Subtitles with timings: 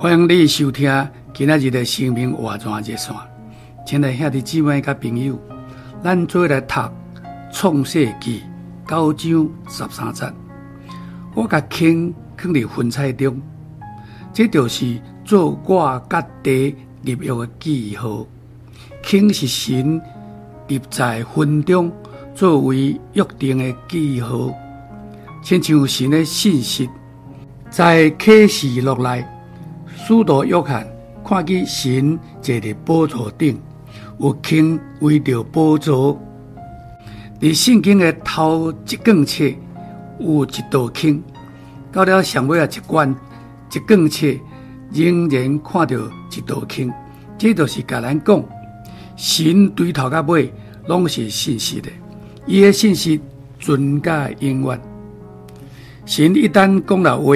[0.00, 3.12] 欢迎你收听今仔日的生命活泉热线，
[3.84, 5.36] 亲爱兄弟姊妹甲朋友，
[6.00, 6.80] 咱做来读
[7.50, 8.44] 创世纪
[8.86, 10.32] 九章十三节。
[11.34, 13.42] 我甲坑囥伫云彩中，
[14.32, 18.24] 这就是做我甲地立约的记号。
[19.02, 20.00] 坑是神
[20.68, 21.90] 立在云中
[22.36, 24.54] 作为约定的记号，
[25.48, 26.86] 亲像神的信息，
[27.70, 29.24] 在启示录内。
[29.96, 30.86] 使徒约翰
[31.24, 33.58] 看见神坐伫宝座顶，
[34.20, 36.20] 有坑围着宝座。
[37.40, 39.44] 伫圣经的头一卷册
[40.18, 41.22] 有一道坑，
[41.90, 43.16] 到了上尾啊一卷
[43.72, 44.26] 一卷册
[44.92, 46.92] 仍然看到一道坑。
[47.38, 48.44] 这就是甲咱讲，
[49.16, 50.52] 神对头甲尾
[50.88, 51.88] 拢是信息的，
[52.44, 53.18] 伊的信息
[53.58, 54.78] 存甲永远。
[56.08, 57.34] 神一旦讲了话，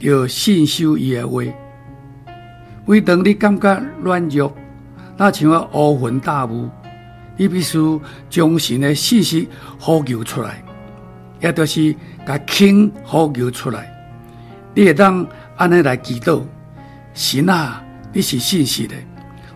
[0.00, 1.44] 就信守伊的话。
[2.84, 4.52] 每当你感觉软弱，
[5.16, 6.68] 那像啊乌云大雾，
[7.36, 7.78] 你必须
[8.28, 10.60] 将神的信息呼求出来，
[11.40, 11.94] 也就是
[12.26, 13.88] 把坑呼求出来。
[14.74, 16.42] 你会当安尼来祈祷，
[17.14, 17.80] 神啊，
[18.12, 18.96] 你是信实的。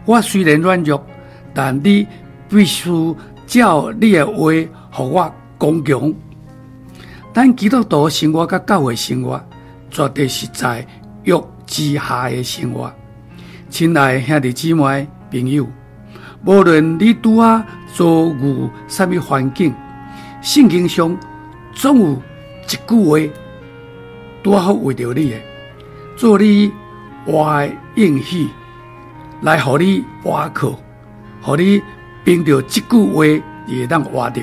[0.04, 1.04] 我虽然软弱，
[1.52, 2.06] 但你
[2.48, 2.88] 必须
[3.48, 4.52] 照你的话，
[4.92, 6.14] 互我刚强。
[7.38, 9.40] 咱基督徒生活甲教会生活，
[9.92, 10.84] 绝对是在
[11.22, 12.92] 约之下的生活。
[13.70, 15.64] 亲爱兄弟姊妹朋友，
[16.44, 19.72] 无论你拄啊遭遇什么环境，
[20.42, 21.16] 圣经上
[21.72, 22.12] 总有
[22.66, 23.32] 一句话，
[24.42, 25.36] 拄好为着你的，
[26.16, 26.72] 做你
[27.24, 28.48] 活的应许，
[29.42, 30.76] 来互你活靠，
[31.40, 31.80] 互你
[32.24, 33.24] 凭着这句话
[33.68, 34.42] 也当活着。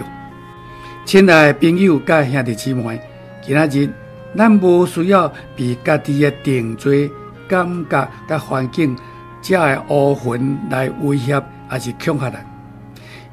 [1.06, 3.00] 亲爱的朋友甲兄弟姊妹，
[3.44, 3.88] 今仔日
[4.36, 7.10] 咱无需要被家己的定罪
[7.48, 8.98] 感觉甲环境。
[9.40, 12.44] 这个乌云来威胁，还是恐吓人？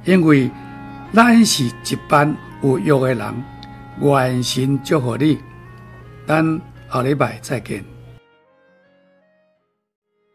[0.05, 0.51] 因为
[1.15, 3.35] 咱是一班有约的人，
[4.03, 5.39] 愿神祝福你。
[6.27, 6.61] 咱
[6.93, 7.92] 下礼拜再见。